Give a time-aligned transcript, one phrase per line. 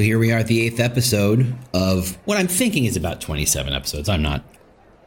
[0.00, 3.74] So here we are at the eighth episode of what I'm thinking is about 27
[3.74, 4.08] episodes.
[4.08, 4.42] I'm not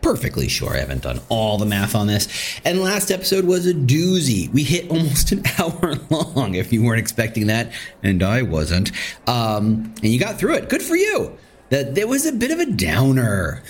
[0.03, 0.75] perfectly sure.
[0.75, 2.27] I haven't done all the math on this.
[2.63, 4.53] And last episode was a doozy.
[4.53, 7.71] We hit almost an hour long, if you weren't expecting that,
[8.03, 8.91] and I wasn't.
[9.25, 10.69] Um, and you got through it.
[10.69, 11.35] Good for you.
[11.71, 13.63] That there was a bit of a downer.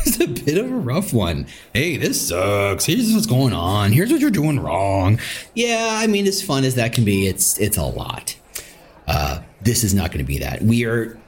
[0.00, 1.46] it was a bit of a rough one.
[1.72, 2.86] Hey, this sucks.
[2.86, 3.92] Here's what's going on.
[3.92, 5.20] Here's what you're doing wrong.
[5.54, 8.34] Yeah, I mean, as fun as that can be, it's it's a lot.
[9.06, 10.62] Uh, this is not going to be that.
[10.62, 11.18] We are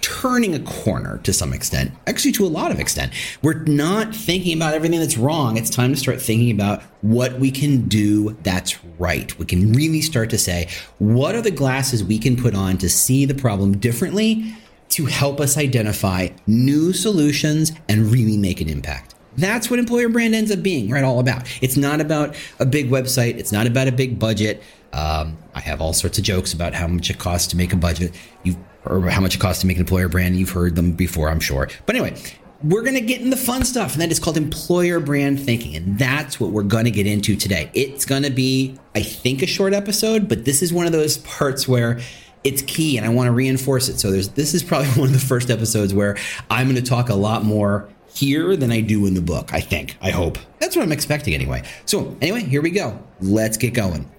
[0.00, 3.12] turning a corner to some extent, actually, to a lot of extent.
[3.40, 5.56] We're not thinking about everything that's wrong.
[5.56, 9.36] It's time to start thinking about what we can do that's right.
[9.38, 10.68] We can really start to say,
[10.98, 14.54] what are the glasses we can put on to see the problem differently
[14.90, 19.13] to help us identify new solutions and really make an impact?
[19.36, 21.04] That's what employer brand ends up being, right?
[21.04, 21.48] All about.
[21.62, 23.36] It's not about a big website.
[23.36, 24.62] It's not about a big budget.
[24.92, 27.76] Um, I have all sorts of jokes about how much it costs to make a
[27.76, 28.14] budget.
[28.42, 30.36] You've or how much it costs to make an employer brand.
[30.36, 31.68] You've heard them before, I'm sure.
[31.86, 32.20] But anyway,
[32.62, 35.74] we're going to get in the fun stuff, and that is called employer brand thinking.
[35.74, 37.70] And that's what we're going to get into today.
[37.74, 41.18] It's going to be, I think, a short episode, but this is one of those
[41.18, 42.00] parts where
[42.42, 43.98] it's key and I want to reinforce it.
[43.98, 46.16] So there's this is probably one of the first episodes where
[46.50, 49.60] I'm going to talk a lot more here than I do in the book, I
[49.60, 49.96] think.
[50.00, 50.38] I hope.
[50.58, 51.62] That's what I'm expecting anyway.
[51.84, 52.98] So, anyway, here we go.
[53.20, 54.10] Let's get going.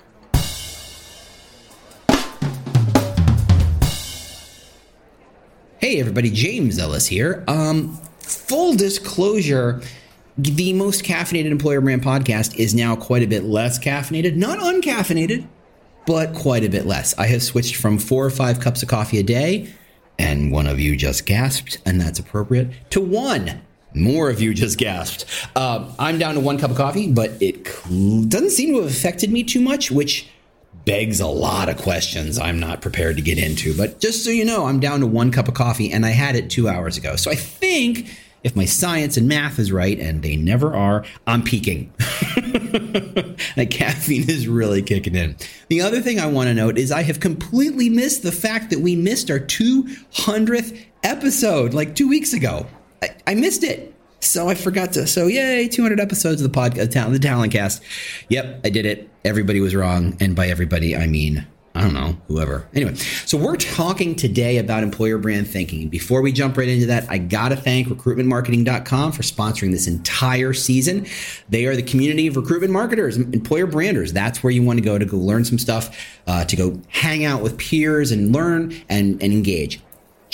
[5.86, 7.44] Hey everybody, James Ellis here.
[7.48, 9.82] Um, full disclosure,
[10.36, 15.48] the most caffeinated employer brand podcast is now quite a bit less caffeinated, not uncaffeinated,
[16.08, 17.16] but quite a bit less.
[17.20, 19.72] I have switched from four or five cups of coffee a day,
[20.18, 23.62] and one of you just gasped, and that's appropriate, to one.
[23.96, 25.26] More of you just gasped.
[25.56, 29.32] Uh, I'm down to one cup of coffee, but it doesn't seem to have affected
[29.32, 30.28] me too much, which
[30.86, 33.76] begs a lot of questions I'm not prepared to get into.
[33.76, 36.36] But just so you know, I'm down to one cup of coffee and I had
[36.36, 37.16] it two hours ago.
[37.16, 38.08] So I think
[38.46, 41.92] if my science and math is right, and they never are, I'm peaking.
[41.98, 45.36] that caffeine is really kicking in.
[45.68, 48.82] The other thing I want to note is I have completely missed the fact that
[48.82, 52.68] we missed our 200th episode like two weeks ago.
[53.06, 53.94] I, I missed it.
[54.20, 55.06] So I forgot to.
[55.06, 57.84] So yay, 200 episodes of the podcast, the Talent Cast.
[58.30, 59.10] Yep, I did it.
[59.24, 61.46] Everybody was wrong, and by everybody I mean
[61.76, 62.66] I don't know, whoever.
[62.74, 65.90] Anyway, so we're talking today about employer brand thinking.
[65.90, 70.54] Before we jump right into that, I got to thank recruitmentmarketing.com for sponsoring this entire
[70.54, 71.06] season.
[71.50, 74.14] They are the community of recruitment marketers, employer branders.
[74.14, 77.26] That's where you want to go to go learn some stuff, uh, to go hang
[77.26, 79.82] out with peers and learn and, and engage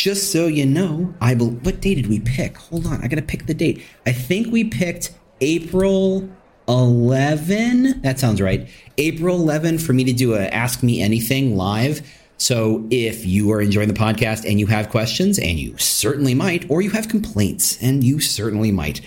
[0.01, 1.51] just so you know, I will.
[1.51, 2.57] what day did we pick?
[2.57, 3.83] Hold on, I gotta pick the date.
[4.07, 6.27] I think we picked April
[6.67, 8.01] 11.
[8.01, 8.67] That sounds right.
[8.97, 12.01] April 11 for me to do a Ask Me Anything live.
[12.37, 16.67] So if you are enjoying the podcast and you have questions, and you certainly might,
[16.67, 19.01] or you have complaints, and you certainly might,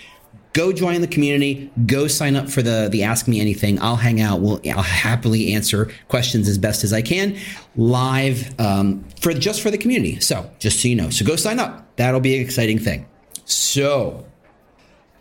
[0.55, 1.71] go join the community.
[1.85, 3.79] Go sign up for the the ask me anything.
[3.83, 4.41] I'll hang out.
[4.41, 7.37] We'll i'll happily answer questions as best as i can
[7.77, 10.19] live um, for just for the community.
[10.21, 11.11] So just so you know.
[11.11, 11.97] So go sign up.
[11.97, 13.07] That'll be an exciting thing.
[13.45, 14.25] So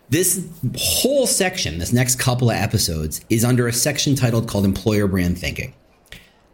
[0.08, 0.46] this
[0.78, 5.38] whole section this next couple of episodes is under a section titled called employer brand
[5.38, 5.74] thinking.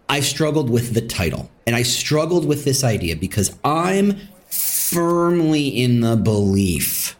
[0.08, 4.18] I struggled with the title and i struggled with this idea because i'm
[4.48, 7.16] firmly in the belief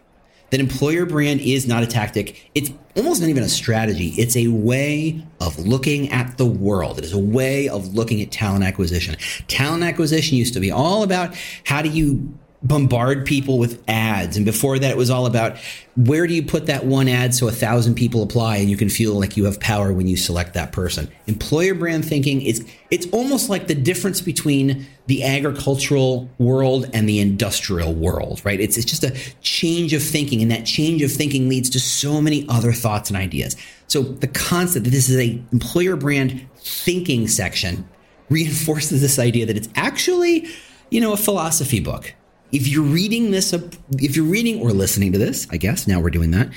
[0.51, 2.51] that employer brand is not a tactic.
[2.55, 4.09] It's almost not even a strategy.
[4.19, 6.99] It's a way of looking at the world.
[6.99, 9.17] It is a way of looking at talent acquisition.
[9.49, 11.35] Talent acquisition used to be all about
[11.65, 14.37] how do you bombard people with ads.
[14.37, 15.57] And before that, it was all about
[15.97, 18.91] where do you put that one ad so a thousand people apply and you can
[18.91, 21.11] feel like you have power when you select that person.
[21.27, 27.19] Employer brand thinking is it's almost like the difference between the agricultural world and the
[27.19, 28.61] industrial world, right?
[28.61, 32.21] It's, it's just a change of thinking, and that change of thinking leads to so
[32.21, 33.57] many other thoughts and ideas.
[33.87, 37.89] So the concept that this is a employer brand thinking section
[38.29, 40.47] reinforces this idea that it's actually,
[40.91, 42.15] you know, a philosophy book
[42.53, 46.11] if you're reading this, if you're reading or listening to this, I guess now we're
[46.11, 46.49] doing that.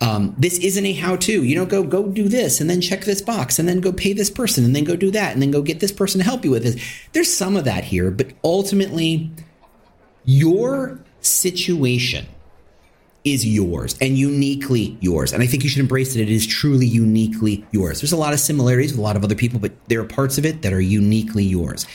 [0.00, 1.42] Um, this isn't a how-to.
[1.42, 4.12] You don't go go do this and then check this box and then go pay
[4.12, 6.44] this person and then go do that and then go get this person to help
[6.44, 6.80] you with this.
[7.12, 9.30] There's some of that here, but ultimately,
[10.24, 12.26] your situation
[13.24, 15.32] is yours and uniquely yours.
[15.32, 18.00] And I think you should embrace that it is truly uniquely yours.
[18.00, 20.38] There's a lot of similarities with a lot of other people, but there are parts
[20.38, 21.86] of it that are uniquely yours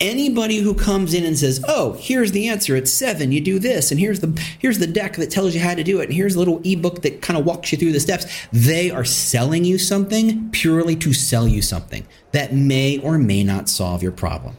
[0.00, 2.76] anybody who comes in and says, "Oh, here's the answer.
[2.76, 3.32] It's seven.
[3.32, 6.00] You do this, and here's the here's the deck that tells you how to do
[6.00, 8.90] it, and here's a little ebook that kind of walks you through the steps." They
[8.90, 14.02] are selling you something purely to sell you something that may or may not solve
[14.02, 14.56] your problem.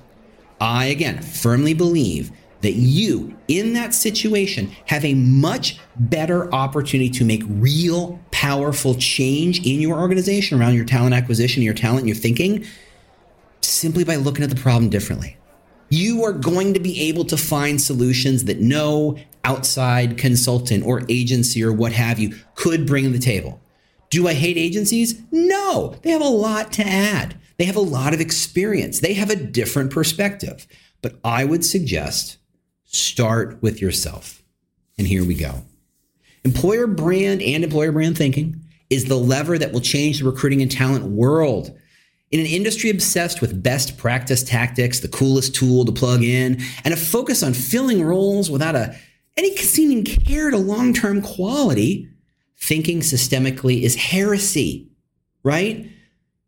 [0.62, 2.32] I, again, firmly believe
[2.62, 9.66] that you, in that situation, have a much better opportunity to make real, powerful change
[9.66, 12.66] in your organization around your talent acquisition, your talent, your thinking,
[13.72, 15.38] simply by looking at the problem differently.
[15.90, 21.64] You are going to be able to find solutions that no outside consultant or agency
[21.64, 23.60] or what have you could bring to the table.
[24.10, 25.22] Do I hate agencies?
[25.32, 27.40] No, they have a lot to add.
[27.58, 29.00] They have a lot of experience.
[29.00, 30.68] They have a different perspective.
[31.02, 32.38] But I would suggest
[32.86, 34.44] start with yourself.
[34.98, 35.64] And here we go.
[36.44, 40.72] Employer brand and employer brand thinking is the lever that will change the recruiting and
[40.72, 41.78] talent world.
[42.32, 46.94] In an industry obsessed with best practice tactics, the coolest tool to plug in, and
[46.94, 48.96] a focus on filling roles without a,
[49.36, 52.08] any seeming care to long term quality,
[52.58, 54.92] thinking systemically is heresy,
[55.44, 55.90] right?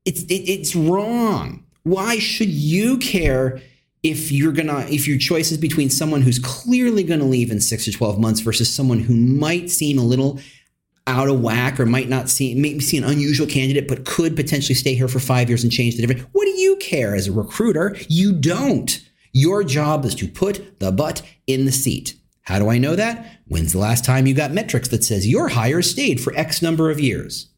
[0.05, 1.65] It's, it, it's wrong.
[1.83, 3.59] Why should you care
[4.03, 7.85] if you're gonna if your choice is between someone who's clearly gonna leave in six
[7.85, 10.39] to 12 months versus someone who might seem a little
[11.07, 14.75] out of whack or might not see maybe see an unusual candidate but could potentially
[14.75, 17.31] stay here for five years and change the difference what do you care as a
[17.31, 22.69] recruiter you don't your job is to put the butt in the seat how do
[22.69, 26.21] i know that when's the last time you got metrics that says your hire stayed
[26.21, 27.49] for x number of years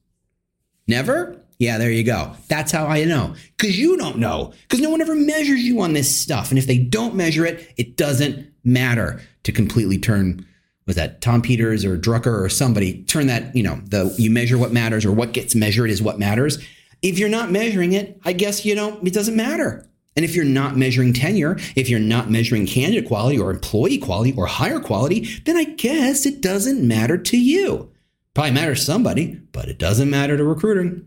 [0.88, 2.34] never yeah, there you go.
[2.50, 3.36] That's how I know.
[3.56, 4.54] Because you don't know.
[4.63, 6.50] Because no one ever measures you on this stuff.
[6.50, 10.45] And if they don't measure it, it doesn't matter to completely turn
[10.85, 14.57] was that Tom Peters or Drucker or somebody turn that, you know, the you measure
[14.57, 16.63] what matters or what gets measured is what matters.
[17.01, 19.88] If you're not measuring it, I guess you know it doesn't matter.
[20.15, 24.33] And if you're not measuring tenure, if you're not measuring candidate quality or employee quality
[24.38, 27.91] or hire quality, then I guess it doesn't matter to you.
[28.33, 31.06] Probably matters to somebody, but it doesn't matter to recruiting.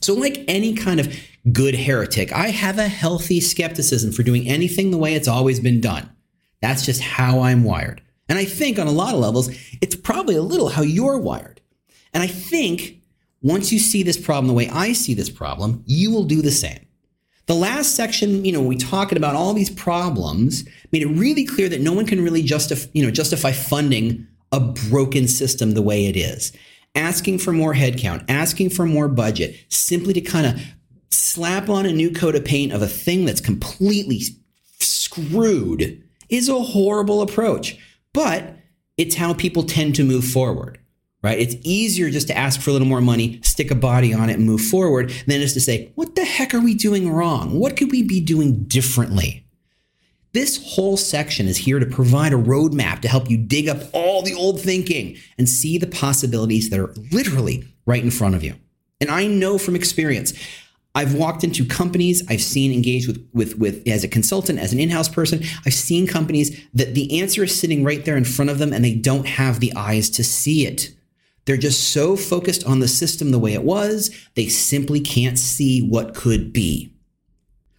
[0.00, 1.14] So, like any kind of
[1.52, 5.80] good heretic, I have a healthy skepticism for doing anything the way it's always been
[5.80, 6.10] done.
[6.60, 8.01] That's just how I'm wired.
[8.28, 11.60] And I think on a lot of levels, it's probably a little how you're wired.
[12.14, 13.02] And I think
[13.42, 16.50] once you see this problem the way I see this problem, you will do the
[16.50, 16.86] same.
[17.46, 21.68] The last section, you know, we talking about all these problems, made it really clear
[21.68, 26.06] that no one can really justify, you know, justify funding a broken system the way
[26.06, 26.52] it is
[26.94, 30.60] asking for more headcount, asking for more budget, simply to kind of
[31.10, 34.20] slap on a new coat of paint of a thing that's completely
[34.78, 37.78] screwed is a horrible approach.
[38.14, 38.56] But
[38.96, 40.78] it's how people tend to move forward,
[41.22, 41.38] right?
[41.38, 44.34] It's easier just to ask for a little more money, stick a body on it,
[44.34, 47.58] and move forward than just to say, what the heck are we doing wrong?
[47.58, 49.46] What could we be doing differently?
[50.32, 54.22] This whole section is here to provide a roadmap to help you dig up all
[54.22, 58.54] the old thinking and see the possibilities that are literally right in front of you.
[59.00, 60.32] And I know from experience,
[60.94, 64.80] I've walked into companies, I've seen engaged with, with, with as a consultant, as an
[64.80, 68.58] in-house person, I've seen companies that the answer is sitting right there in front of
[68.58, 70.90] them and they don't have the eyes to see it.
[71.44, 75.80] They're just so focused on the system the way it was, they simply can't see
[75.80, 76.94] what could be.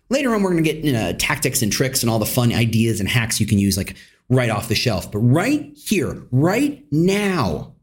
[0.09, 2.99] Later on, we're going to get uh, tactics and tricks and all the fun ideas
[2.99, 3.95] and hacks you can use, like
[4.29, 5.11] right off the shelf.
[5.11, 7.73] But right here, right now,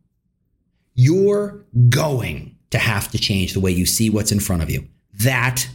[0.95, 4.87] you're going to have to change the way you see what's in front of you.
[5.23, 5.69] That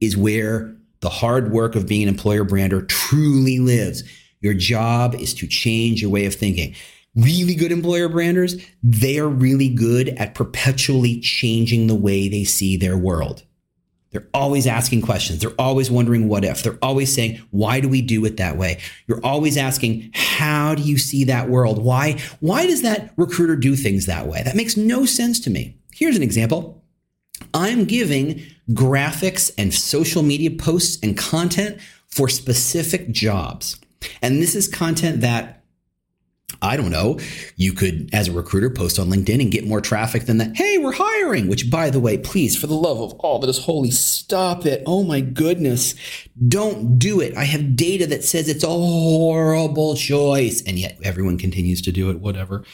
[0.00, 4.02] is where the hard work of being an employer brander truly lives.
[4.40, 6.74] Your job is to change your way of thinking.
[7.14, 12.76] Really good employer branders, they are really good at perpetually changing the way they see
[12.76, 13.42] their world.
[14.12, 15.40] They're always asking questions.
[15.40, 16.62] They're always wondering what if.
[16.62, 18.80] They're always saying, why do we do it that way?
[19.06, 21.82] You're always asking, how do you see that world?
[21.82, 24.42] Why, why does that recruiter do things that way?
[24.42, 25.78] That makes no sense to me.
[25.92, 26.79] Here's an example.
[27.54, 33.80] I'm giving graphics and social media posts and content for specific jobs.
[34.22, 35.60] And this is content that
[36.62, 37.18] I don't know,
[37.56, 40.78] you could, as a recruiter, post on LinkedIn and get more traffic than the, hey,
[40.78, 43.90] we're hiring, which, by the way, please, for the love of all that is holy,
[43.90, 44.82] stop it.
[44.84, 45.94] Oh my goodness.
[46.48, 47.34] Don't do it.
[47.36, 50.62] I have data that says it's a horrible choice.
[50.62, 52.64] And yet everyone continues to do it, whatever.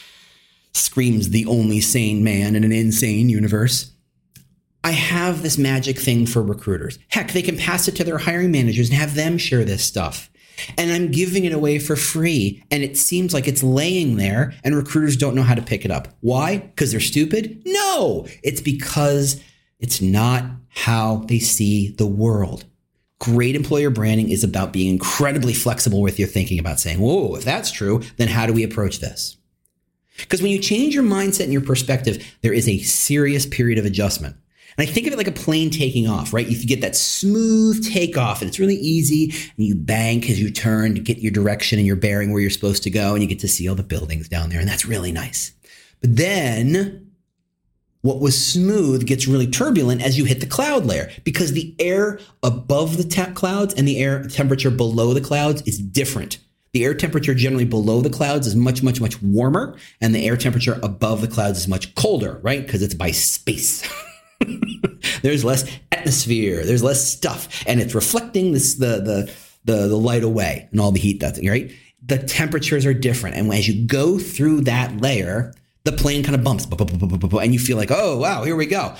[0.73, 3.91] Screams the only sane man in an insane universe.
[4.87, 6.97] I have this magic thing for recruiters.
[7.09, 10.29] Heck, they can pass it to their hiring managers and have them share this stuff
[10.77, 12.63] and I'm giving it away for free.
[12.71, 15.91] And it seems like it's laying there and recruiters don't know how to pick it
[15.91, 16.07] up.
[16.21, 16.57] Why?
[16.57, 17.61] Because they're stupid?
[17.65, 19.41] No, it's because
[19.79, 22.65] it's not how they see the world.
[23.19, 27.43] Great employer branding is about being incredibly flexible with your thinking about saying, whoa, if
[27.43, 29.37] that's true, then how do we approach this?
[30.17, 33.85] Because when you change your mindset and your perspective, there is a serious period of
[33.85, 34.35] adjustment.
[34.77, 36.47] And I think of it like a plane taking off, right?
[36.47, 39.31] If You get that smooth takeoff and it's really easy.
[39.57, 42.51] And you bank as you turn to get your direction and your bearing where you're
[42.51, 43.13] supposed to go.
[43.13, 44.59] And you get to see all the buildings down there.
[44.59, 45.51] And that's really nice.
[45.99, 47.07] But then
[48.01, 52.19] what was smooth gets really turbulent as you hit the cloud layer because the air
[52.43, 56.37] above the clouds and the air temperature below the clouds is different.
[56.73, 60.37] The air temperature generally below the clouds is much, much, much warmer, and the air
[60.37, 62.63] temperature above the clouds is much colder, right?
[62.63, 63.81] Because it's by space.
[65.21, 69.33] there's less atmosphere, there's less stuff, and it's reflecting this the the
[69.65, 71.71] the, the light away and all the heat that's right.
[72.05, 75.53] The temperatures are different, and as you go through that layer,
[75.83, 78.95] the plane kind of bumps, and you feel like, oh, wow, here we go.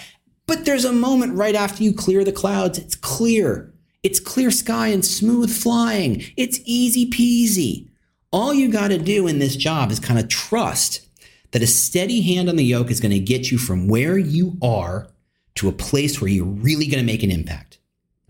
[0.45, 3.73] But there's a moment right after you clear the clouds, it's clear.
[4.03, 6.23] It's clear sky and smooth flying.
[6.37, 7.89] It's easy peasy.
[8.31, 11.05] All you got to do in this job is kind of trust
[11.51, 14.57] that a steady hand on the yoke is going to get you from where you
[14.61, 15.09] are
[15.57, 17.77] to a place where you're really going to make an impact.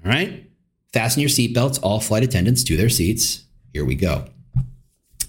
[0.06, 0.50] All right?
[0.94, 3.44] Fasten your seatbelts, all flight attendants to their seats.
[3.74, 4.26] Here we go.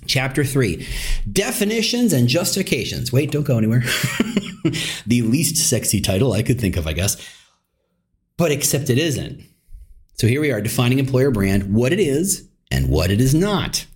[0.07, 0.87] Chapter 3
[1.31, 3.13] Definitions and Justifications.
[3.13, 3.81] Wait, don't go anywhere.
[5.07, 7.17] the least sexy title I could think of, I guess.
[8.37, 9.43] But except it isn't.
[10.15, 13.87] So here we are defining employer brand, what it is and what it is not.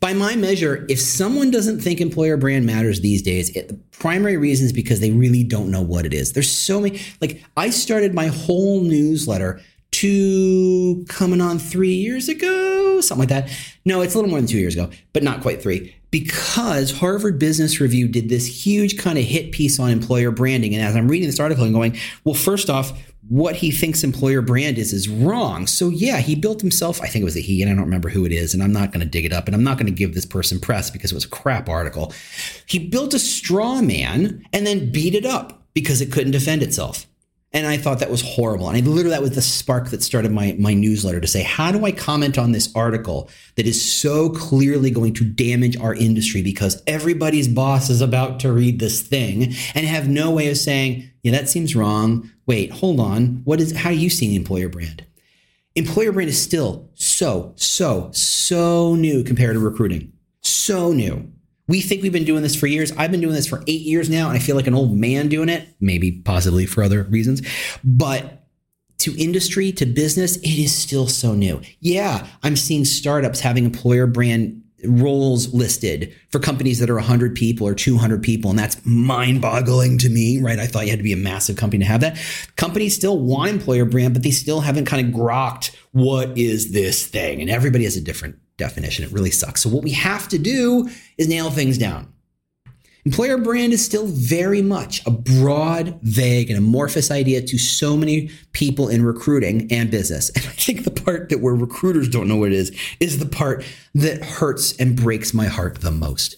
[0.00, 4.38] By my measure, if someone doesn't think employer brand matters these days, it, the primary
[4.38, 6.32] reason is because they really don't know what it is.
[6.32, 13.02] There's so many, like, I started my whole newsletter two coming on three years ago,
[13.02, 13.50] something like that.
[13.84, 15.94] No, it's a little more than two years ago, but not quite three.
[16.10, 20.74] Because Harvard Business Review did this huge kind of hit piece on employer branding.
[20.74, 22.98] And as I'm reading this article, I'm going, well, first off,
[23.30, 25.68] what he thinks employer brand is is wrong.
[25.68, 28.08] So yeah, he built himself, I think it was a he, and I don't remember
[28.08, 29.86] who it is, and I'm not going to dig it up, and I'm not going
[29.86, 32.12] to give this person press because it was a crap article.
[32.66, 37.06] He built a straw man and then beat it up because it couldn't defend itself.
[37.52, 38.68] And I thought that was horrible.
[38.68, 41.72] And I literally, that was the spark that started my, my newsletter to say, how
[41.72, 46.42] do I comment on this article that is so clearly going to damage our industry
[46.42, 51.10] because everybody's boss is about to read this thing and have no way of saying,
[51.24, 52.30] yeah, that seems wrong.
[52.46, 53.40] Wait, hold on.
[53.44, 55.04] What is, how are you seeing employer brand?
[55.74, 60.12] Employer brand is still so, so, so new compared to recruiting.
[60.40, 61.32] So new.
[61.70, 62.90] We think we've been doing this for years.
[62.96, 65.28] I've been doing this for eight years now, and I feel like an old man
[65.28, 67.42] doing it, maybe possibly for other reasons.
[67.84, 68.44] But
[68.98, 71.60] to industry, to business, it is still so new.
[71.78, 77.68] Yeah, I'm seeing startups having employer brand roles listed for companies that are 100 people
[77.68, 81.12] or 200 people and that's mind-boggling to me right i thought you had to be
[81.12, 82.18] a massive company to have that
[82.56, 87.06] companies still want employer brand but they still haven't kind of grokked what is this
[87.06, 89.04] thing and everybody has a different definition.
[89.04, 89.62] It really sucks.
[89.62, 90.88] So, what we have to do
[91.18, 92.12] is nail things down.
[93.06, 98.30] Employer brand is still very much a broad, vague, and amorphous idea to so many
[98.52, 100.30] people in recruiting and business.
[100.36, 103.26] And I think the part that where recruiters don't know what it is is the
[103.26, 103.64] part
[103.94, 106.36] that hurts and breaks my heart the most.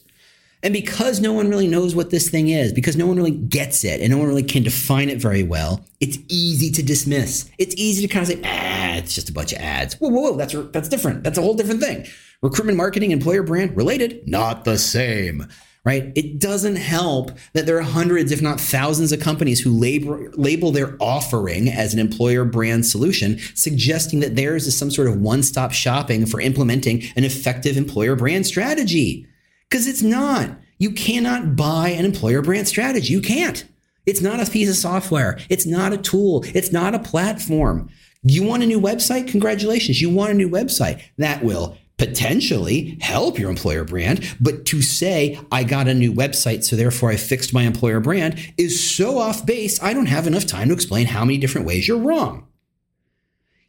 [0.62, 3.82] And because no one really knows what this thing is, because no one really gets
[3.82, 7.50] it and no one really can define it very well, it's easy to dismiss.
[7.58, 9.94] It's easy to kind of say, ah, it's just a bunch of ads.
[9.94, 11.24] Whoa, whoa, whoa, that's, that's different.
[11.24, 12.06] That's a whole different thing.
[12.40, 15.46] Recruitment marketing, employer brand, related, not the same
[15.84, 16.12] right?
[16.14, 20.70] It doesn't help that there are hundreds, if not thousands, of companies who label, label
[20.70, 25.42] their offering as an employer brand solution, suggesting that theirs is some sort of one
[25.42, 29.26] stop shopping for implementing an effective employer brand strategy.
[29.68, 30.50] Because it's not.
[30.78, 33.12] You cannot buy an employer brand strategy.
[33.12, 33.64] You can't.
[34.06, 35.38] It's not a piece of software.
[35.48, 36.44] It's not a tool.
[36.54, 37.88] It's not a platform.
[38.22, 39.28] You want a new website?
[39.28, 40.00] Congratulations.
[40.00, 41.02] You want a new website.
[41.18, 44.36] That will potentially help your employer brand.
[44.40, 48.38] But to say, I got a new website, so therefore I fixed my employer brand
[48.56, 51.86] is so off base, I don't have enough time to explain how many different ways
[51.86, 52.46] you're wrong.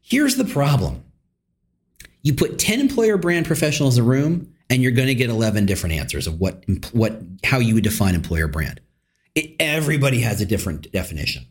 [0.01, 1.03] Here's the problem
[2.21, 5.65] you put 10 employer brand professionals in a room, and you're going to get 11
[5.65, 8.79] different answers of what what how you would define employer brand.
[9.35, 11.45] It, everybody has a different definition.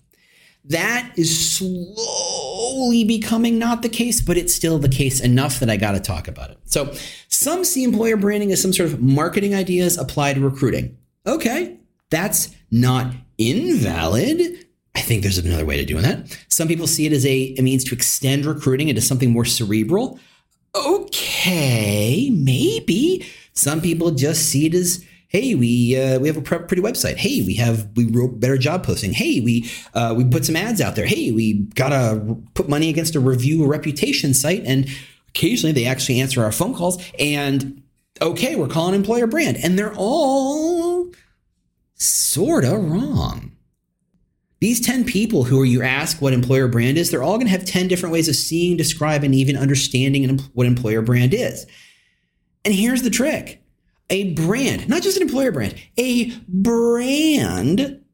[0.65, 5.77] That is slowly becoming not the case, but it's still the case enough that I
[5.77, 6.59] got to talk about it.
[6.65, 6.95] So,
[7.29, 10.97] some see employer branding as some sort of marketing ideas applied to recruiting.
[11.27, 11.79] Okay,
[12.11, 14.67] that's not invalid.
[14.95, 16.39] I think there's another way to doing that.
[16.49, 20.21] Some people see it as a, a means to extend recruiting into something more cerebral
[20.75, 23.27] okay, maybe.
[23.53, 27.17] Some people just see it as, hey, we uh, we have a pretty website.
[27.17, 29.13] Hey, we have we wrote better job posting.
[29.13, 31.07] Hey, we uh, we put some ads out there.
[31.07, 34.89] Hey, we gotta put money against a review reputation site, and
[35.29, 37.03] occasionally they actually answer our phone calls.
[37.19, 37.83] And
[38.21, 41.11] okay, we're calling employer brand, and they're all
[41.95, 43.49] sorta wrong.
[44.61, 47.53] These 10 people who are you ask what employer brand is, they're all going to
[47.53, 51.67] have 10 different ways of seeing, describing, even understanding what employer brand is.
[52.65, 53.62] And here's the trick
[54.13, 58.05] a brand, not just an employer brand, a brand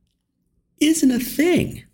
[0.81, 1.85] isn't a thing.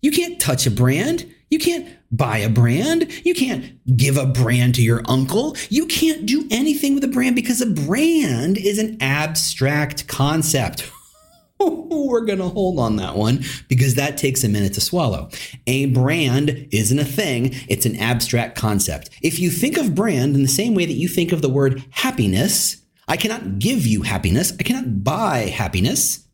[0.00, 1.28] You can't touch a brand.
[1.50, 3.12] You can't buy a brand.
[3.26, 5.56] You can't give a brand to your uncle.
[5.68, 10.90] You can't do anything with a brand because a brand is an abstract concept.
[11.60, 15.30] We're going to hold on that one because that takes a minute to swallow.
[15.66, 19.10] A brand isn't a thing, it's an abstract concept.
[19.22, 21.84] If you think of brand in the same way that you think of the word
[21.90, 22.81] happiness,
[23.12, 24.54] I cannot give you happiness.
[24.58, 26.26] I cannot buy happiness.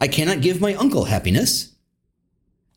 [0.00, 1.72] I cannot give my uncle happiness.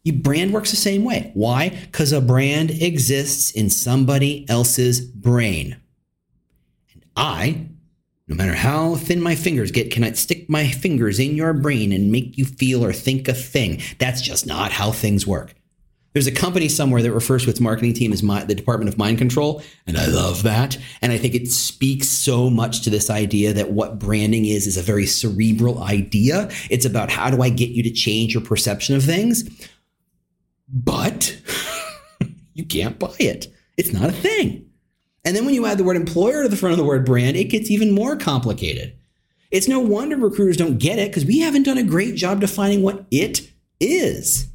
[0.04, 1.32] Your brand works the same way.
[1.34, 1.70] Why?
[1.70, 5.78] Because a brand exists in somebody else's brain.
[6.94, 7.70] And I,
[8.28, 12.12] no matter how thin my fingers get, cannot stick my fingers in your brain and
[12.12, 13.82] make you feel or think a thing.
[13.98, 15.56] That's just not how things work.
[16.14, 18.98] There's a company somewhere that refers to its marketing team as my, the Department of
[19.00, 20.78] Mind Control, and I love that.
[21.02, 24.78] And I think it speaks so much to this idea that what branding is is
[24.78, 26.50] a very cerebral idea.
[26.70, 29.50] It's about how do I get you to change your perception of things,
[30.70, 31.36] but
[32.54, 33.48] you can't buy it.
[33.76, 34.70] It's not a thing.
[35.26, 37.38] And then when you add the word employer to the front of the word brand,
[37.38, 38.94] it gets even more complicated.
[39.52, 42.82] It's no wonder recruiters don't get it because we haven't done a great job defining
[42.82, 44.48] what it is.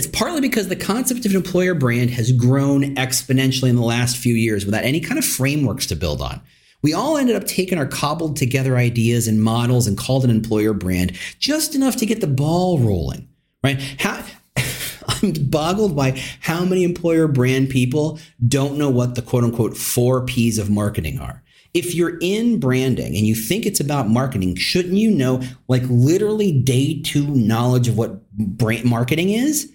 [0.00, 4.16] It's partly because the concept of an employer brand has grown exponentially in the last
[4.16, 6.40] few years without any kind of frameworks to build on.
[6.80, 10.72] We all ended up taking our cobbled together ideas and models and called an employer
[10.72, 13.28] brand just enough to get the ball rolling,
[13.62, 13.78] right?
[13.98, 14.24] How,
[15.06, 20.24] I'm boggled by how many employer brand people don't know what the quote unquote four
[20.24, 21.42] P's of marketing are.
[21.74, 26.58] If you're in branding and you think it's about marketing, shouldn't you know like literally
[26.58, 29.70] day two knowledge of what brand marketing is?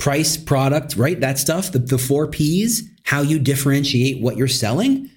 [0.00, 1.20] Price, product, right?
[1.20, 5.10] That stuff, the, the four P's, how you differentiate what you're selling.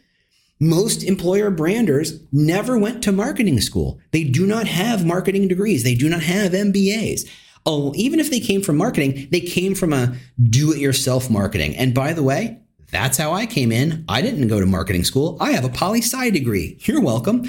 [0.60, 4.00] Most employer branders never went to marketing school.
[4.12, 5.84] They do not have marketing degrees.
[5.84, 7.28] They do not have MBAs.
[7.66, 11.76] Oh, even if they came from marketing, they came from a do it yourself marketing.
[11.76, 12.60] And by the way,
[12.92, 14.06] that's how I came in.
[14.08, 15.38] I didn't go to marketing school.
[15.40, 16.78] I have a poli sci degree.
[16.82, 17.48] You're welcome.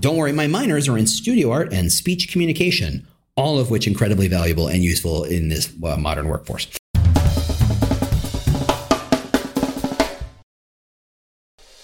[0.00, 3.06] Don't worry, my minors are in studio art and speech communication
[3.40, 6.68] all of which incredibly valuable and useful in this uh, modern workforce.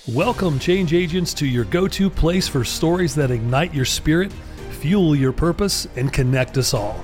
[0.06, 4.32] Welcome, change agents, to your go to place for stories that ignite your spirit,
[4.78, 7.02] fuel your purpose, and connect us all.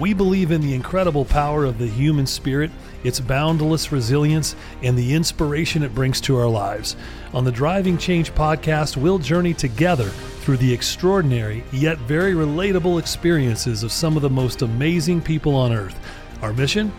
[0.00, 2.70] We believe in the incredible power of the human spirit,
[3.04, 6.96] its boundless resilience, and the inspiration it brings to our lives.
[7.32, 10.10] On the Driving Change podcast, we'll journey together
[10.42, 15.72] through the extraordinary yet very relatable experiences of some of the most amazing people on
[15.72, 15.98] earth.
[16.42, 16.92] Our mission?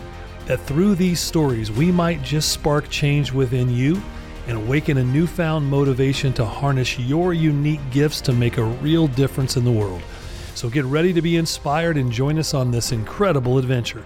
[0.45, 4.01] That through these stories, we might just spark change within you
[4.47, 9.57] and awaken a newfound motivation to harness your unique gifts to make a real difference
[9.57, 10.01] in the world.
[10.55, 14.05] So get ready to be inspired and join us on this incredible adventure.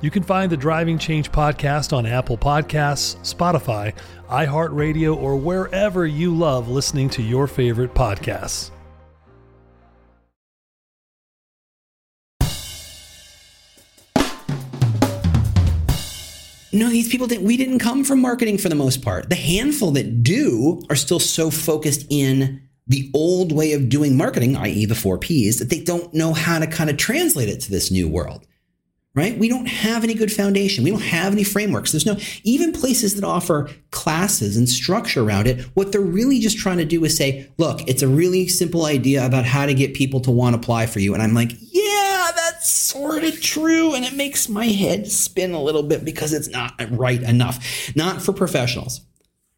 [0.00, 3.92] You can find the Driving Change podcast on Apple Podcasts, Spotify,
[4.28, 8.70] iHeartRadio, or wherever you love listening to your favorite podcasts.
[16.70, 17.44] No, these people didn't.
[17.44, 19.28] We didn't come from marketing for the most part.
[19.28, 24.56] The handful that do are still so focused in the old way of doing marketing,
[24.56, 27.70] i.e., the four P's, that they don't know how to kind of translate it to
[27.70, 28.46] this new world
[29.14, 29.36] right?
[29.36, 30.84] We don't have any good foundation.
[30.84, 31.92] We don't have any frameworks.
[31.92, 36.58] There's no, even places that offer classes and structure around it, what they're really just
[36.58, 39.94] trying to do is say, look, it's a really simple idea about how to get
[39.94, 41.14] people to want to apply for you.
[41.14, 43.94] And I'm like, yeah, that's sort of true.
[43.94, 47.96] And it makes my head spin a little bit because it's not right enough.
[47.96, 49.00] Not for professionals,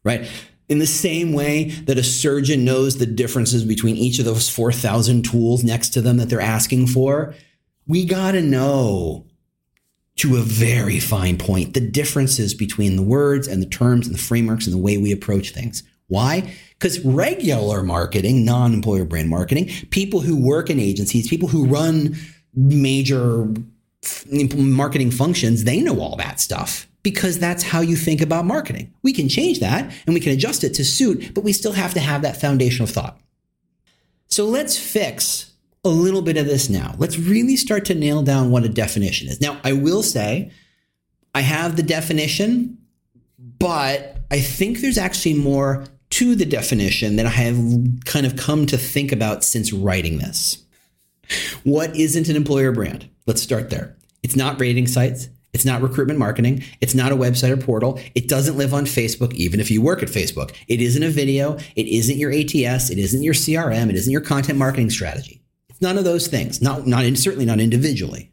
[0.03, 0.27] right?
[0.69, 5.23] In the same way that a surgeon knows the differences between each of those 4,000
[5.23, 7.35] tools next to them that they're asking for,
[7.85, 9.27] we got to know
[10.17, 14.21] to a very fine point the differences between the words and the terms and the
[14.21, 15.83] frameworks and the way we approach things.
[16.07, 16.53] Why?
[16.71, 22.17] Because regular marketing, non employer brand marketing, people who work in agencies, people who run
[22.53, 23.47] major
[24.55, 28.93] marketing functions, they know all that stuff because that's how you think about marketing.
[29.03, 31.93] We can change that and we can adjust it to suit, but we still have
[31.93, 33.19] to have that foundational thought.
[34.27, 35.50] So let's fix
[35.83, 36.95] a little bit of this now.
[36.97, 39.41] Let's really start to nail down what a definition is.
[39.41, 40.51] Now, I will say
[41.33, 42.77] I have the definition,
[43.37, 47.57] but I think there's actually more to the definition that I have
[48.05, 50.63] kind of come to think about since writing this.
[51.63, 53.09] what isn't an employer brand?
[53.25, 53.95] Let's start there.
[54.21, 55.29] It's not rating sites.
[55.53, 56.63] It's not recruitment marketing.
[56.79, 57.99] It's not a website or portal.
[58.15, 60.55] It doesn't live on Facebook, even if you work at Facebook.
[60.67, 61.57] It isn't a video.
[61.75, 62.89] It isn't your ATS.
[62.89, 63.89] It isn't your CRM.
[63.89, 65.40] It isn't your content marketing strategy.
[65.81, 66.61] None of those things.
[66.61, 68.31] Not, not certainly not individually.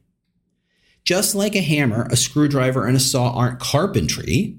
[1.05, 4.59] Just like a hammer, a screwdriver, and a saw aren't carpentry,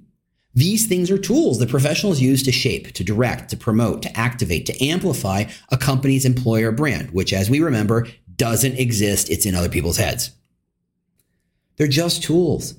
[0.55, 4.65] these things are tools that professionals use to shape, to direct, to promote, to activate,
[4.65, 9.29] to amplify a company's employer brand, which, as we remember, doesn't exist.
[9.29, 10.31] It's in other people's heads.
[11.77, 12.73] They're just tools.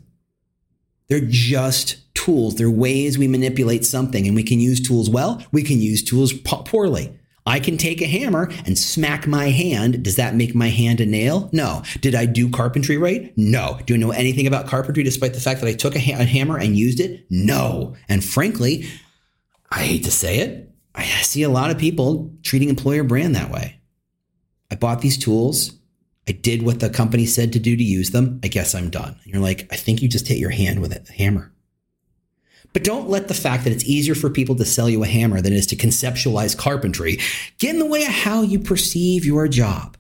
[1.07, 2.57] They're just tools.
[2.57, 6.33] They're ways we manipulate something, and we can use tools well, we can use tools
[6.33, 7.17] poorly.
[7.47, 10.05] I can take a hammer and smack my hand.
[10.05, 11.49] Does that make my hand a nail?
[11.53, 11.83] No.
[12.01, 13.33] Did I do carpentry right?
[13.37, 13.79] No.
[13.87, 16.25] Do I know anything about carpentry despite the fact that I took a, ha- a
[16.25, 17.25] hammer and used it?
[17.31, 17.97] No.
[18.09, 18.87] And frankly,
[19.71, 23.51] I hate to say it, I see a lot of people treating employer brand that
[23.51, 23.81] way.
[24.71, 25.73] I bought these tools.
[26.29, 28.41] I did what the company said to do to use them.
[28.45, 29.19] I guess I'm done.
[29.25, 31.53] And you're like, I think you just hit your hand with a hammer.
[32.73, 35.41] But don't let the fact that it's easier for people to sell you a hammer
[35.41, 37.19] than it is to conceptualize carpentry
[37.59, 39.97] get in the way of how you perceive your job.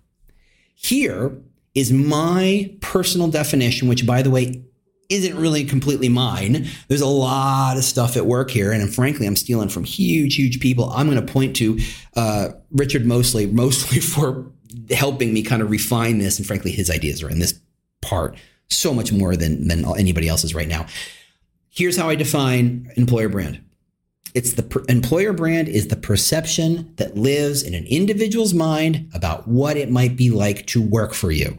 [0.74, 1.36] Here
[1.74, 4.64] is my personal definition, which, by the way,
[5.08, 6.68] isn't really completely mine.
[6.88, 10.60] There's a lot of stuff at work here, and frankly, I'm stealing from huge, huge
[10.60, 10.90] people.
[10.90, 11.78] I'm going to point to
[12.14, 14.50] uh, Richard Mosley mostly for
[14.90, 17.60] helping me kind of refine this, and frankly, his ideas are in this
[18.00, 18.36] part
[18.68, 20.86] so much more than than anybody else's right now.
[21.70, 23.64] Here's how I define employer brand.
[24.34, 29.48] It's the per- employer brand is the perception that lives in an individual's mind about
[29.48, 31.58] what it might be like to work for you.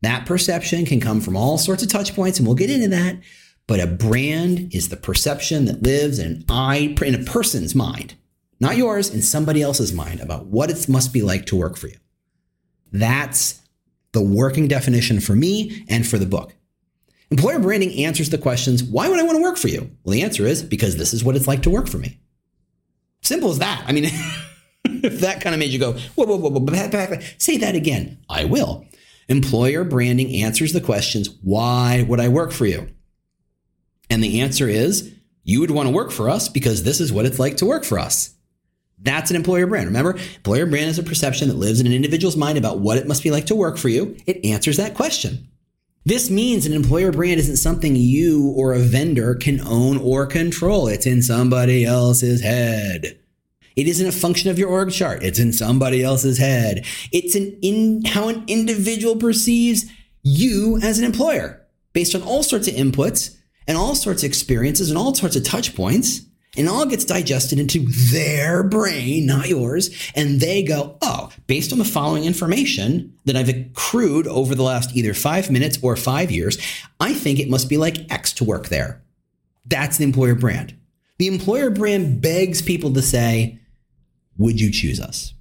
[0.00, 3.18] That perception can come from all sorts of touch points, and we'll get into that.
[3.66, 8.14] But a brand is the perception that lives in I in a person's mind,
[8.58, 11.88] not yours, in somebody else's mind about what it must be like to work for
[11.88, 11.96] you.
[12.90, 13.60] That's
[14.12, 16.54] the working definition for me and for the book.
[17.32, 19.90] Employer branding answers the questions why would I want to work for you?
[20.04, 22.20] Well, the answer is because this is what it's like to work for me.
[23.22, 23.82] Simple as that.
[23.86, 24.04] I mean,
[24.84, 27.74] if that kind of made you go, whoa, whoa, whoa, whoa, back, back, say that
[27.74, 28.18] again.
[28.28, 28.84] I will.
[29.30, 32.90] Employer branding answers the questions why would I work for you?
[34.10, 37.24] And the answer is you would want to work for us because this is what
[37.24, 38.34] it's like to work for us.
[38.98, 39.86] That's an employer brand.
[39.86, 43.08] Remember, employer brand is a perception that lives in an individual's mind about what it
[43.08, 44.18] must be like to work for you.
[44.26, 45.48] It answers that question.
[46.04, 50.88] This means an employer brand isn't something you or a vendor can own or control.
[50.88, 53.18] It's in somebody else's head.
[53.76, 55.22] It isn't a function of your org chart.
[55.22, 56.84] It's in somebody else's head.
[57.12, 59.86] It's an in how an individual perceives
[60.22, 63.36] you as an employer based on all sorts of inputs
[63.68, 66.22] and all sorts of experiences and all sorts of touch points
[66.56, 69.90] and all gets digested into their brain, not yours.
[70.14, 74.94] And they go, oh, based on the following information that I've accrued over the last
[74.94, 76.58] either five minutes or five years,
[77.00, 79.02] I think it must be like X to work there.
[79.64, 80.74] That's the employer brand.
[81.18, 83.58] The employer brand begs people to say,
[84.36, 85.34] would you choose us?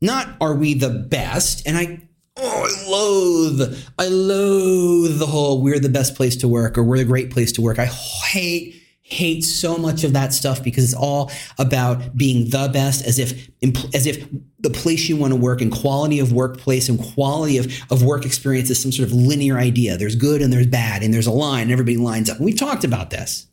[0.00, 1.66] Not are we the best?
[1.66, 2.00] And I,
[2.36, 6.98] oh, I loathe, I loathe the whole we're the best place to work or we're
[6.98, 7.78] the great place to work.
[7.78, 8.77] I hate
[9.08, 13.48] hate so much of that stuff because it's all about being the best as if
[13.94, 14.28] as if
[14.60, 18.26] the place you want to work and quality of workplace and quality of, of work
[18.26, 19.96] experience is some sort of linear idea.
[19.96, 22.38] There's good and there's bad and there's a line and everybody lines up.
[22.38, 23.46] We've talked about this.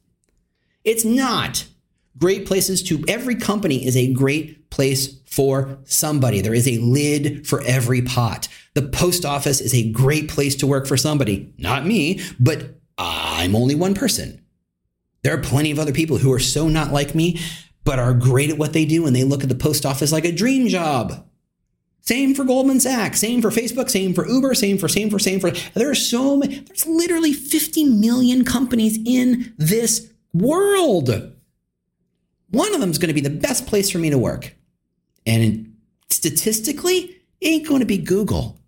[0.84, 1.66] It's not.
[2.18, 6.42] Great places to every company is a great place for somebody.
[6.42, 8.48] There is a lid for every pot.
[8.74, 11.54] The post office is a great place to work for somebody.
[11.58, 14.42] Not me but i'm only one person
[15.26, 17.40] there are plenty of other people who are so not like me,
[17.84, 20.24] but are great at what they do and they look at the post office like
[20.24, 21.28] a dream job.
[22.02, 25.40] Same for Goldman Sachs, same for Facebook, same for Uber, same for, same for, same
[25.40, 25.50] for.
[25.74, 31.10] There are so many, there's literally 50 million companies in this world.
[32.52, 34.54] One of them is going to be the best place for me to work.
[35.26, 35.76] And
[36.12, 38.60] statistically, it ain't going to be Google.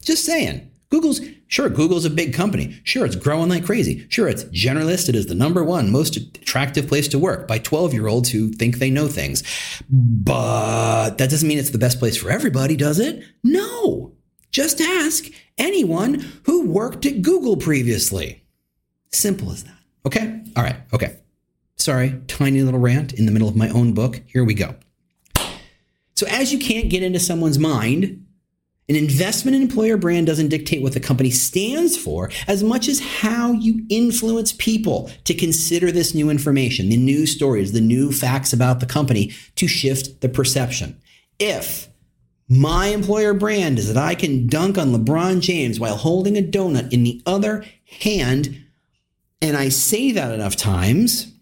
[0.00, 0.70] Just saying.
[0.88, 2.80] Google's sure Google's a big company.
[2.84, 4.06] Sure, it's growing like crazy.
[4.08, 5.10] Sure, it's generalist.
[5.10, 8.48] It is the number one most attractive place to work by 12 year olds who
[8.52, 9.42] think they know things.
[9.90, 13.22] But that doesn't mean it's the best place for everybody, does it?
[13.44, 14.14] No.
[14.50, 15.26] Just ask
[15.58, 18.44] anyone who worked at Google previously.
[19.12, 19.76] Simple as that.
[20.06, 20.42] Okay?
[20.56, 20.76] All right.
[20.92, 21.18] Okay.
[21.76, 24.20] Sorry, tiny little rant in the middle of my own book.
[24.26, 24.74] Here we go.
[26.14, 28.26] So, as you can't get into someone's mind,
[28.90, 32.98] an investment in employer brand doesn't dictate what the company stands for as much as
[32.98, 38.52] how you influence people to consider this new information, the new stories, the new facts
[38.52, 41.00] about the company to shift the perception.
[41.38, 41.88] If
[42.52, 46.92] My employer brand is that I can dunk on LeBron James while holding a donut
[46.92, 47.64] in the other
[48.02, 48.64] hand.
[49.40, 51.32] And I say that enough times.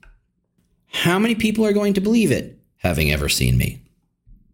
[0.88, 3.80] How many people are going to believe it, having ever seen me?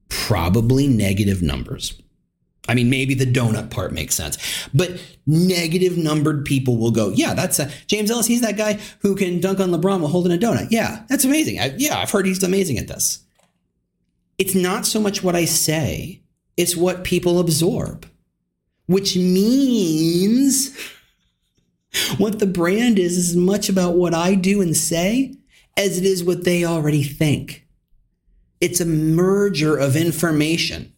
[0.08, 2.00] Probably negative numbers.
[2.66, 4.38] I mean, maybe the donut part makes sense,
[4.72, 8.26] but negative numbered people will go, yeah, that's a, James Ellis.
[8.26, 10.68] He's that guy who can dunk on LeBron while holding a donut.
[10.70, 11.60] Yeah, that's amazing.
[11.60, 13.22] I, yeah, I've heard he's amazing at this.
[14.38, 16.22] It's not so much what I say,
[16.56, 18.06] it's what people absorb,
[18.86, 20.74] which means
[22.16, 25.34] what the brand is is as much about what I do and say
[25.76, 27.66] as it is what they already think.
[28.60, 30.93] It's a merger of information.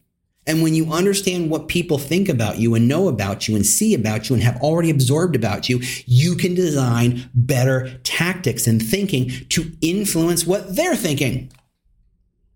[0.47, 3.95] And when you understand what people think about you and know about you and see
[3.95, 9.31] about you and have already absorbed about you, you can design better tactics and thinking
[9.49, 11.53] to influence what they're thinking.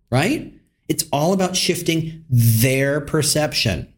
[0.09, 0.53] Right?
[0.87, 3.93] It's all about shifting their perception.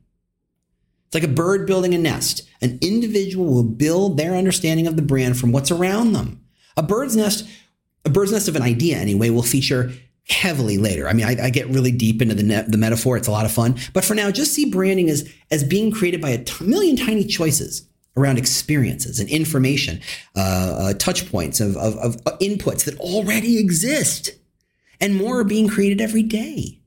[1.05, 2.47] It's like a bird building a nest.
[2.61, 6.43] An individual will build their understanding of the brand from what's around them.
[6.75, 7.47] A bird's nest,
[8.05, 9.91] a bird's nest of an idea anyway, will feature
[10.29, 11.07] heavily later.
[11.07, 13.17] I mean, I, I get really deep into the, the metaphor.
[13.17, 13.75] It's a lot of fun.
[13.93, 17.25] But for now, just see branding as, as being created by a t- million tiny
[17.25, 19.99] choices around experiences and information,
[20.35, 20.39] uh,
[20.79, 24.31] uh, touch points of, of, of inputs that already exist.
[25.01, 26.79] And more are being created every day.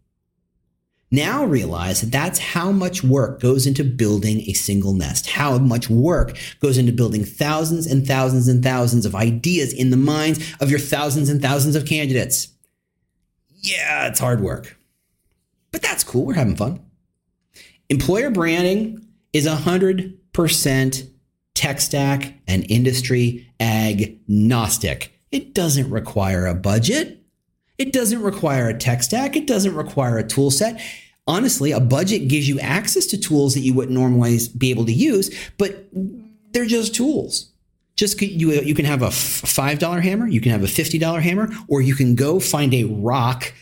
[1.10, 5.88] Now realize that that's how much work goes into building a single nest, how much
[5.88, 10.68] work goes into building thousands and thousands and thousands of ideas in the minds of
[10.70, 12.48] your thousands and thousands of candidates
[13.66, 14.78] yeah, it's hard work.
[15.72, 16.24] But that's cool.
[16.24, 16.80] We're having fun.
[17.88, 21.10] Employer branding is 100%
[21.54, 25.12] tech stack and industry agnostic.
[25.30, 27.22] It doesn't require a budget.
[27.78, 29.36] It doesn't require a tech stack.
[29.36, 30.80] It doesn't require a tool set.
[31.26, 34.92] Honestly, a budget gives you access to tools that you wouldn't normally be able to
[34.92, 35.88] use, but
[36.52, 37.50] they're just tools
[37.96, 41.20] just you you can have a five dollar hammer, you can have a fifty dollar
[41.20, 43.52] hammer, or you can go find a rock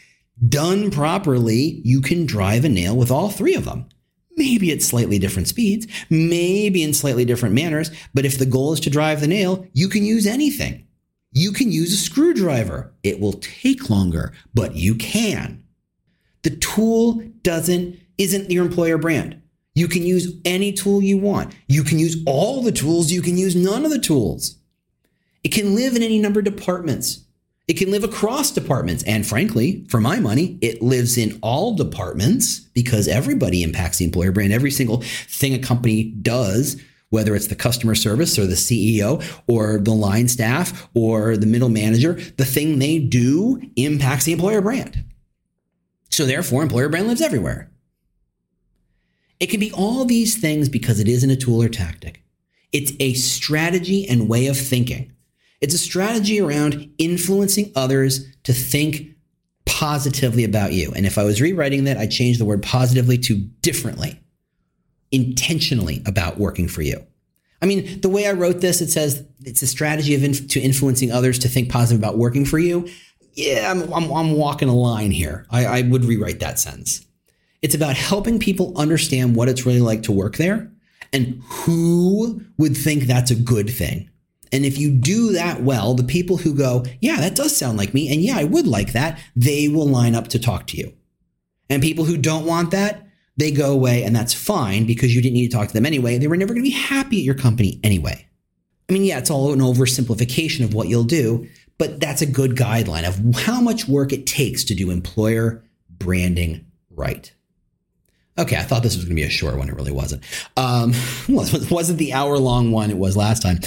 [0.48, 1.80] done properly.
[1.84, 3.88] You can drive a nail with all three of them.
[4.36, 8.80] Maybe at slightly different speeds, maybe in slightly different manners, but if the goal is
[8.80, 10.88] to drive the nail, you can use anything.
[11.30, 12.92] You can use a screwdriver.
[13.04, 15.62] It will take longer, but you can.
[16.42, 19.40] The tool doesn't isn't your employer brand.
[19.74, 21.54] You can use any tool you want.
[21.68, 23.10] You can use all the tools.
[23.10, 24.56] You can use none of the tools.
[25.42, 27.24] It can live in any number of departments.
[27.66, 29.02] It can live across departments.
[29.04, 34.32] And frankly, for my money, it lives in all departments because everybody impacts the employer
[34.32, 34.52] brand.
[34.52, 39.78] Every single thing a company does, whether it's the customer service or the CEO or
[39.78, 45.02] the line staff or the middle manager, the thing they do impacts the employer brand.
[46.10, 47.70] So therefore, employer brand lives everywhere.
[49.44, 52.24] It can be all these things because it isn't a tool or tactic.
[52.72, 55.12] It's a strategy and way of thinking.
[55.60, 59.08] It's a strategy around influencing others to think
[59.66, 60.94] positively about you.
[60.96, 64.18] And if I was rewriting that, I'd change the word positively to differently,
[65.12, 67.06] intentionally about working for you.
[67.60, 70.58] I mean, the way I wrote this, it says it's a strategy of inf- to
[70.58, 72.88] influencing others to think positive about working for you.
[73.34, 75.44] Yeah, I'm, I'm, I'm walking a line here.
[75.50, 77.04] I, I would rewrite that sentence.
[77.64, 80.70] It's about helping people understand what it's really like to work there
[81.14, 84.10] and who would think that's a good thing.
[84.52, 87.94] And if you do that well, the people who go, yeah, that does sound like
[87.94, 90.92] me, and yeah, I would like that, they will line up to talk to you.
[91.70, 95.32] And people who don't want that, they go away, and that's fine because you didn't
[95.32, 96.18] need to talk to them anyway.
[96.18, 98.28] They were never going to be happy at your company anyway.
[98.90, 101.48] I mean, yeah, it's all an oversimplification of what you'll do,
[101.78, 106.66] but that's a good guideline of how much work it takes to do employer branding
[106.90, 107.32] right.
[108.36, 109.68] Okay, I thought this was going to be a short one.
[109.68, 110.24] It really wasn't.
[110.56, 110.92] Um,
[111.28, 113.60] wasn't the hour long one it was last time.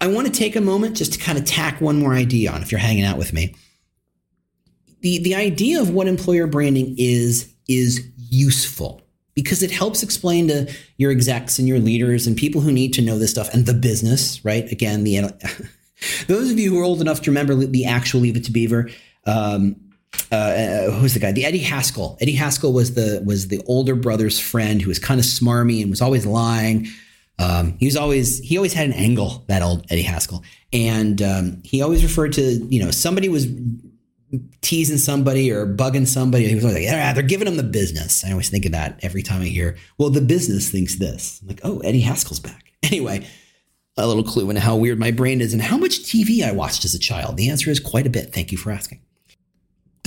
[0.00, 2.62] I want to take a moment just to kind of tack one more idea on
[2.62, 3.54] if you're hanging out with me.
[5.00, 9.02] The, the idea of what employer branding is, is useful
[9.34, 13.02] because it helps explain to your execs and your leaders and people who need to
[13.02, 14.70] know this stuff and the business, right?
[14.72, 15.20] Again, the
[16.26, 18.90] those of you who are old enough to remember the actual Leave It to Beaver,
[19.26, 19.76] um,
[20.30, 21.32] uh, uh, who's the guy?
[21.32, 22.18] The Eddie Haskell.
[22.20, 25.90] Eddie Haskell was the was the older brother's friend who was kind of smarmy and
[25.90, 26.88] was always lying.
[27.38, 30.42] Um, he was always he always had an angle that old Eddie Haskell,
[30.72, 33.46] and um, he always referred to you know somebody was
[34.60, 36.48] teasing somebody or bugging somebody.
[36.48, 38.24] He was like, yeah, they're giving him the business.
[38.24, 41.40] I always think of that every time I hear, well, the business thinks this.
[41.40, 42.64] I'm like, oh, Eddie Haskell's back.
[42.84, 43.26] Anyway,
[43.96, 46.84] a little clue into how weird my brain is and how much TV I watched
[46.84, 47.36] as a child.
[47.36, 48.32] The answer is quite a bit.
[48.32, 49.00] Thank you for asking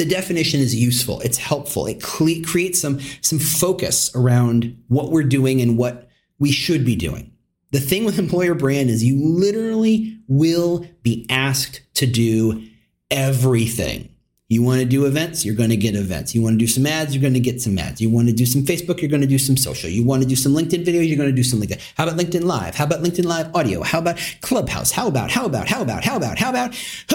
[0.01, 1.21] the definition is useful.
[1.21, 1.85] It's helpful.
[1.85, 6.09] It creates some some focus around what we're doing and what
[6.39, 7.31] we should be doing.
[7.69, 12.67] The thing with employer brand is you literally will be asked to do
[13.11, 14.09] everything.
[14.49, 16.33] You want to do events, you're going to get events.
[16.33, 18.01] You want to do some ads, you're going to get some ads.
[18.01, 19.89] You want to do some Facebook, you're going to do some social.
[19.89, 21.79] You want to do some LinkedIn videos, you're going to do some LinkedIn.
[21.95, 22.73] How about LinkedIn Live?
[22.73, 23.83] How about LinkedIn Live audio?
[23.83, 24.91] How about Clubhouse?
[24.91, 26.75] How about, how about, how about, how about, how about,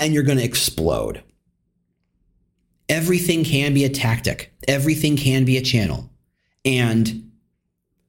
[0.00, 1.22] and you're going to explode.
[2.88, 4.52] Everything can be a tactic.
[4.68, 6.10] Everything can be a channel.
[6.64, 7.30] And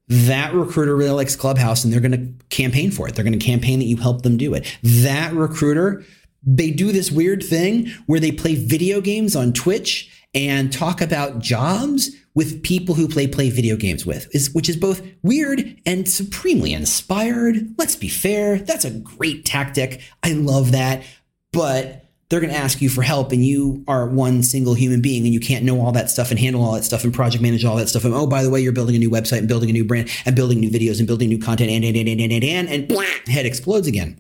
[0.07, 3.15] that recruiter really likes Clubhouse and they're going to campaign for it.
[3.15, 4.77] They're going to campaign that you help them do it.
[4.83, 6.03] That recruiter
[6.45, 11.39] they do this weird thing where they play video games on Twitch and talk about
[11.39, 16.07] jobs with people who play play video games with, is, which is both weird and
[16.07, 17.73] supremely inspired.
[17.77, 20.01] Let's be fair, that's a great tactic.
[20.21, 21.03] I love that,
[21.51, 25.23] but they're going to ask you for help and you are one single human being
[25.25, 27.63] and you can't know all that stuff and handle all that stuff and project manage
[27.63, 29.69] all that stuff and oh by the way you're building a new website and building
[29.69, 32.21] a new brand and building new videos and building new content and and and and
[32.21, 34.19] and and, and, and blah, head explodes again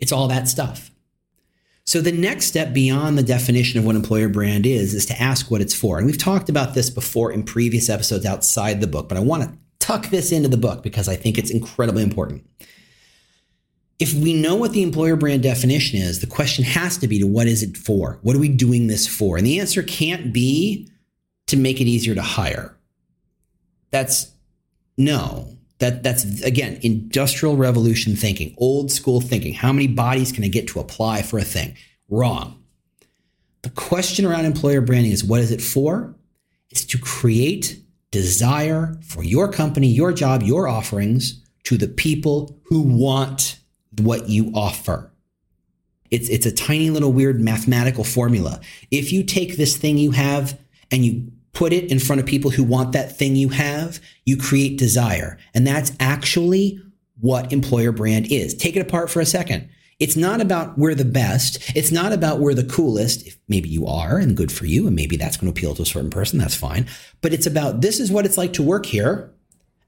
[0.00, 0.90] it's all that stuff
[1.88, 5.50] so the next step beyond the definition of what employer brand is is to ask
[5.50, 5.96] what it's for.
[5.96, 9.44] And we've talked about this before in previous episodes outside the book, but I want
[9.44, 12.46] to tuck this into the book because I think it's incredibly important.
[13.98, 17.26] If we know what the employer brand definition is, the question has to be to
[17.26, 18.18] what is it for?
[18.22, 19.36] What are we doing this for?
[19.36, 20.88] And the answer can't be
[21.48, 22.76] to make it easier to hire.
[23.90, 24.32] That's
[24.96, 25.54] no.
[25.78, 29.54] That that's again industrial revolution thinking, old school thinking.
[29.54, 31.76] How many bodies can I get to apply for a thing?
[32.08, 32.62] Wrong.
[33.62, 36.14] The question around employer branding is what is it for?
[36.70, 37.80] It's to create
[38.10, 43.58] desire for your company, your job, your offerings to the people who want
[43.98, 45.10] what you offer.
[46.10, 48.60] It's, it's a tiny little weird mathematical formula.
[48.90, 50.58] If you take this thing you have
[50.90, 54.36] and you put it in front of people who want that thing you have, you
[54.36, 55.38] create desire.
[55.54, 56.80] And that's actually
[57.20, 58.54] what employer brand is.
[58.54, 59.68] Take it apart for a second.
[59.98, 61.58] It's not about we're the best.
[61.74, 63.26] It's not about we're the coolest.
[63.26, 65.82] If maybe you are and good for you, and maybe that's going to appeal to
[65.82, 66.86] a certain person, that's fine.
[67.20, 69.34] But it's about this is what it's like to work here.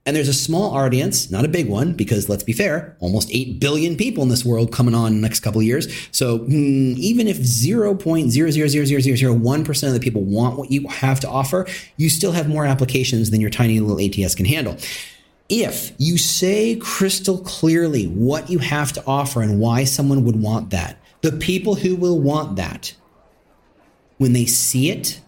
[0.05, 3.59] And there's a small audience, not a big one, because let's be fair, almost 8
[3.59, 5.87] billion people in this world coming on in the next couple years.
[6.11, 12.09] So mm, even if 0.0000001% of the people want what you have to offer, you
[12.09, 14.75] still have more applications than your tiny little ATS can handle.
[15.49, 20.71] If you say crystal clearly what you have to offer and why someone would want
[20.71, 22.95] that, the people who will want that,
[24.17, 25.21] when they see it,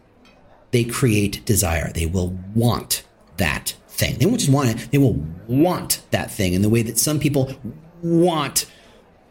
[0.72, 1.92] they create desire.
[1.94, 3.04] They will want
[3.38, 4.18] that thing.
[4.18, 7.20] They won't just want it, they will want that thing in the way that some
[7.20, 7.54] people
[8.02, 8.66] want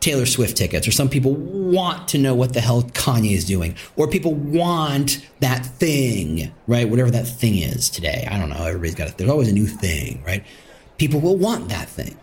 [0.01, 3.77] Taylor Swift tickets, or some people want to know what the hell Kanye is doing,
[3.94, 6.88] or people want that thing, right?
[6.88, 8.27] Whatever that thing is today.
[8.29, 8.64] I don't know.
[8.64, 9.18] Everybody's got it.
[9.18, 10.44] There's always a new thing, right?
[10.98, 12.18] People will want that thing.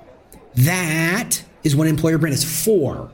[0.56, 3.12] That is what employer brand is for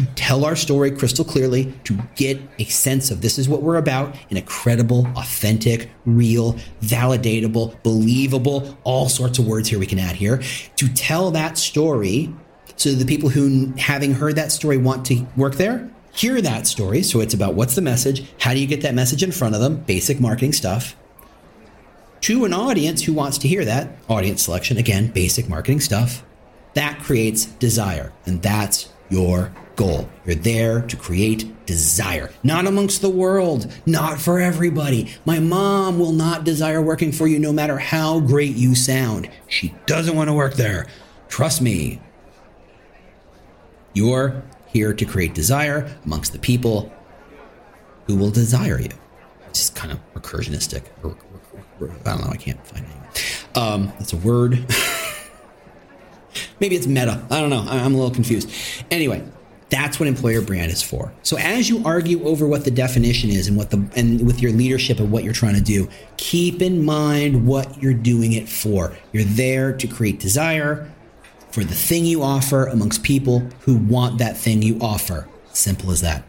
[0.00, 3.76] to tell our story crystal clearly, to get a sense of this is what we're
[3.76, 9.98] about in a credible, authentic, real, validatable, believable, all sorts of words here we can
[9.98, 10.42] add here,
[10.76, 12.32] to tell that story
[12.76, 17.02] so the people who, having heard that story, want to work there, hear that story.
[17.02, 19.60] So it's about what's the message, how do you get that message in front of
[19.60, 20.96] them, basic marketing stuff.
[22.22, 26.24] To an audience who wants to hear that, audience selection, again, basic marketing stuff.
[26.72, 30.06] That creates desire, and that's your goal.
[30.26, 35.10] You're there to create desire, not amongst the world, not for everybody.
[35.24, 39.30] My mom will not desire working for you no matter how great you sound.
[39.48, 40.86] She doesn't want to work there.
[41.30, 41.98] Trust me.
[43.94, 46.92] You're here to create desire amongst the people
[48.06, 48.90] who will desire you.
[49.48, 50.82] It's just kind of recursionistic.
[51.02, 51.14] I
[51.80, 52.30] don't know.
[52.30, 53.56] I can't find it.
[53.56, 54.52] Um, that's a word.
[56.60, 57.26] Maybe it's meta.
[57.30, 57.64] I don't know.
[57.66, 58.50] I'm a little confused.
[58.90, 59.24] Anyway,
[59.70, 61.12] that's what employer brand is for.
[61.22, 64.52] So as you argue over what the definition is and what the and with your
[64.52, 68.96] leadership and what you're trying to do, keep in mind what you're doing it for.
[69.12, 70.90] You're there to create desire
[71.52, 75.28] for the thing you offer amongst people who want that thing you offer.
[75.52, 76.24] Simple as that.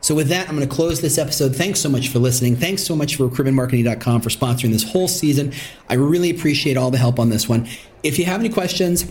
[0.00, 1.56] So with that, I'm going to close this episode.
[1.56, 2.56] Thanks so much for listening.
[2.56, 5.52] Thanks so much for recruitmentmarketing.com for sponsoring this whole season.
[5.88, 7.66] I really appreciate all the help on this one.
[8.02, 9.10] If you have any questions,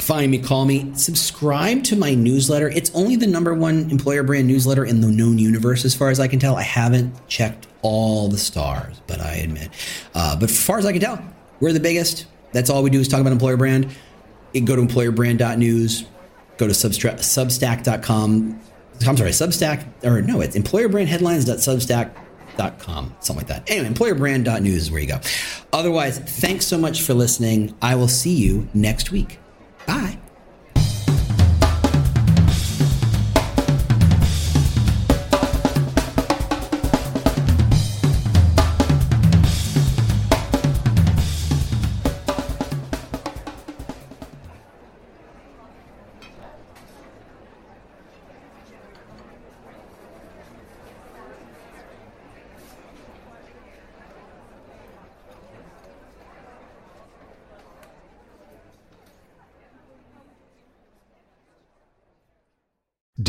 [0.00, 2.68] find me, call me, subscribe to my newsletter.
[2.68, 6.20] It's only the number one employer brand newsletter in the known universe, as far as
[6.20, 6.56] I can tell.
[6.56, 9.70] I haven't checked all the stars, but I admit.
[10.14, 11.22] Uh, but as far as I can tell,
[11.60, 12.26] we're the biggest.
[12.52, 13.88] That's all we do is talk about employer brand.
[14.64, 16.04] Go to employerbrand.news,
[16.56, 18.60] go to substack.com
[19.06, 23.70] I'm sorry, Substack, or no, it's employerbrandheadlines.substack.com, something like that.
[23.70, 25.20] Anyway, employerbrand.news is where you go.
[25.72, 27.74] Otherwise, thanks so much for listening.
[27.80, 29.38] I will see you next week.
[29.86, 30.19] Bye.